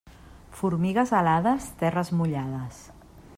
Formigues 0.61 1.13
alades, 1.19 1.67
terres 1.83 2.13
mullades. 2.23 2.81